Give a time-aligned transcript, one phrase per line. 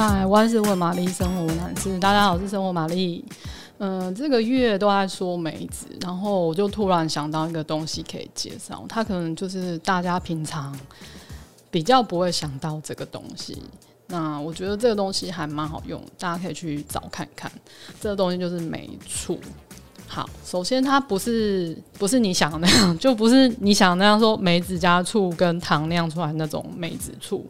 [0.00, 3.24] 嗨，我是问玛丽生活男士，大家好，我是生活玛丽。
[3.78, 10.72] 嗯、这个月都在说梅子，然后我就突然想到一个东西可以介绍，它可能就是大家平常
[11.68, 13.60] 比较不会想到这个东西。
[14.06, 17.50] 那我觉得这个东西还蛮好用，大家可以去找看看。
[18.00, 19.36] 这个东西就是梅醋。
[20.06, 27.44] 好，首先它不是不是你想的那样，就不是你想的那样说梅子加醋跟糖酿出来那种梅子醋，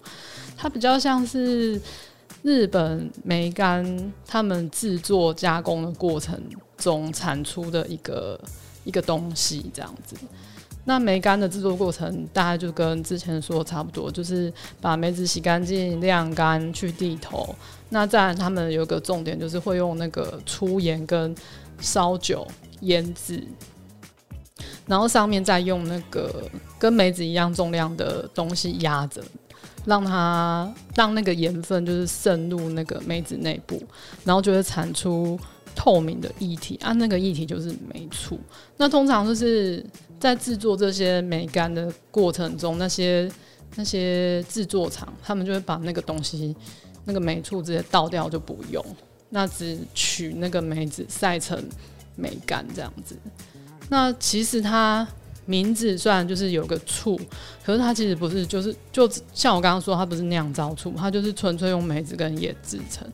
[0.56, 1.78] 它比较像是。
[2.42, 6.40] 日本梅干他们制作加工的过程
[6.76, 8.40] 中产出的一个
[8.84, 10.16] 一个东西，这样子。
[10.84, 17.54] 那梅干的制作过程大概就跟之前说差不多，就是把梅子洗干净、晾干、去蒂头。
[17.90, 21.34] 那再他们有个重点，就是会用那个粗盐跟
[21.78, 22.46] 烧酒
[22.80, 23.42] 腌制，
[24.86, 29.22] 然后上面再用那个跟梅子一样重量的东西压着。
[29.88, 33.82] 让它让那个盐分就是渗入那个梅子内部，
[34.22, 35.40] 然后就会产出
[35.74, 38.38] 透明的液体啊，那个液体就是梅醋。
[38.76, 39.82] 那通常就是
[40.20, 43.30] 在制作这些梅干的过程中，那些
[43.76, 46.54] 那些制作厂他们就会把那个东西
[47.06, 48.84] 那个梅醋直接倒掉就不用，
[49.30, 51.58] 那只取那个梅子晒成
[52.14, 53.16] 梅干这样子。
[53.88, 55.08] 那其实它。
[55.48, 57.18] 名字虽然就是有个醋，
[57.64, 63.10] 可是它其实不是，就是就像我刚刚说，它不是酿造醋，它就是纯粹用梅子跟盐制成。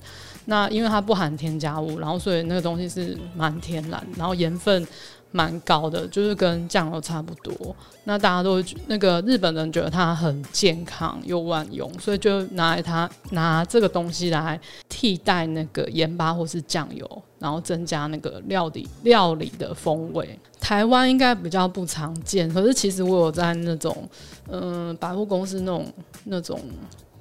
[0.46, 4.84] 那因为它不含添加物，然后所以那个东西是蛮天然，然后盐分
[5.30, 7.74] 蛮高的，就是跟酱油差不多。
[8.02, 14.60] 那大家都那个日本人觉得它很健康又万用，所以就拿来它拿这个东西来
[14.96, 20.38] 替代那个盐巴或是酱油，然后增加那个料理料理的风味。
[20.60, 24.08] 台湾应该比较不常见，可是其实我有在那种
[24.48, 25.92] 嗯、百货公司那种
[26.26, 26.60] 那种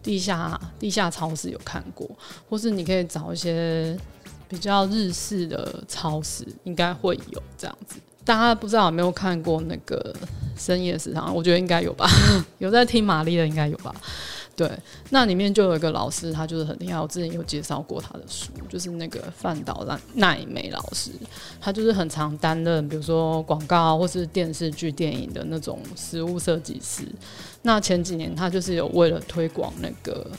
[0.03, 2.07] 地下地下超市有看过，
[2.47, 3.97] 或是你可以找一些
[4.47, 7.95] 比较日式的超市，应该会有这样子。
[8.23, 10.15] 大家不知道有没有看过那个
[10.55, 11.35] 深夜食堂？
[11.35, 12.07] 我觉得应该有吧，
[12.59, 13.93] 有在听玛丽的应该有吧。
[14.55, 14.69] 对，
[15.09, 16.99] 那里面就有一个老师，他就是很厉害。
[16.99, 21.09] 我之前有介绍过他的书，就是那个饭岛奈奈美老师，
[21.59, 27.03] 他就是很常担任，比如说广告或是电视剧、电影的那种食物设计师。
[27.63, 30.29] 那前几年他就是有为了推广那个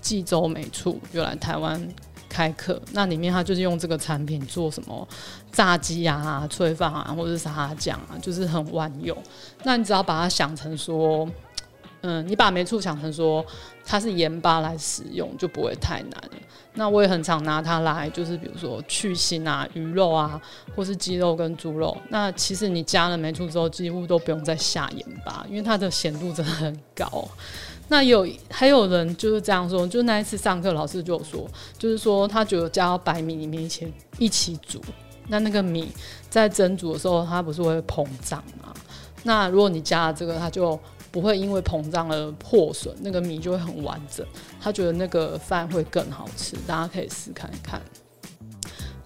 [0.00, 1.80] 济州美醋，就来台湾
[2.28, 2.82] 开课。
[2.90, 5.06] 那里面他就是用这个产品做什么
[5.52, 9.16] 炸鸡啊、炊饭啊，或者是沙拉酱啊，就是很万用。
[9.62, 11.30] 那你只要把它想成说。
[12.02, 13.44] 嗯，你把梅醋想成说
[13.84, 16.30] 它是盐巴来使用，就不会太难。
[16.74, 20.40] 那我也很常拿它来，就是比如说去腥啊，鱼肉啊，
[20.74, 21.96] 或是鸡肉跟猪肉。
[22.08, 27.28] 那其实你加了梅醋之后，几乎都不用再下盐巴，因为它的咸度真的很高。
[27.88, 31.44] 那有还有人就是这样说，就那一次上课老师就说，
[31.76, 34.80] 就是说他觉得加到白米里面一起一起煮，
[35.26, 35.90] 那那个米
[36.30, 38.72] 在蒸煮的时候，它不是会膨胀吗？
[39.24, 40.78] 那如果你加了这个，它就
[41.10, 44.24] 不会因为膨胀而破损，那个米就会很完整。
[44.60, 47.80] 他觉得那个饭会更好吃，大家可以试看看。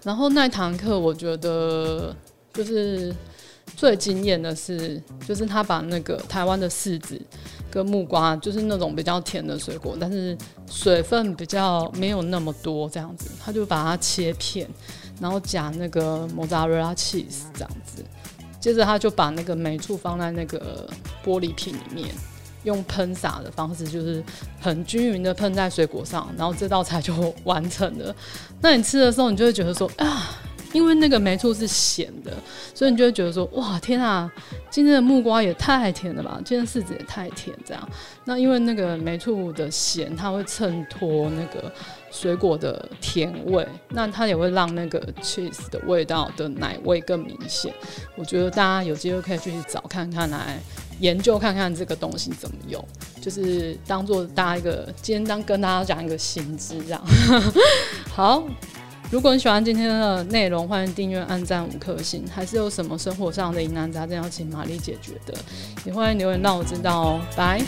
[0.03, 2.15] 然后那堂课我觉得
[2.53, 3.13] 就是
[3.75, 7.19] 最惊艳的是，就是他把那个台湾的柿子
[7.71, 10.37] 跟木瓜，就是那种比较甜的水果，但是
[10.67, 14.69] 水分比较没有那么多这样子，他就把它切片，
[15.19, 18.03] 然后夹那个 mozzarella cheese 这样子。
[18.59, 20.87] 接着他就把那个梅醋放在那个
[21.25, 22.13] 玻璃瓶里面，
[22.63, 24.23] 用喷洒的方式，就是
[24.61, 27.13] 很均匀的喷在水果上，然后这道菜就
[27.43, 28.15] 完成了。
[28.61, 30.37] 那你吃的时候，你就会觉得说啊，
[30.71, 32.31] 因为那个梅醋是咸的，
[32.73, 34.31] 所以你就会觉得说哇，天啊，
[34.69, 37.89] 今天的木瓜也太甜了吧，今天柿子也太甜，这样。
[38.25, 41.71] 那因为那个梅醋的咸，它会衬托那个。
[42.11, 47.73] 水果的甜味，那它也会让那个 cheese 的味道的奶味更明显。
[48.15, 50.57] 我觉得大家有机会可以去找看看，来
[50.99, 52.83] 研究看看这个东西怎么用，
[53.21, 57.01] 就是当做搭一个今天当跟大家讲一个新知这样。
[58.13, 58.43] 好，
[59.11, 62.23] 如果你喜欢今天的内容，欢迎订阅、按赞、五颗星。
[62.33, 65.33] 还是有什么生活上的疑难杂症要请玛丽解决的，
[65.85, 67.21] 也欢迎留言让我知道哦。
[67.35, 67.61] 拜。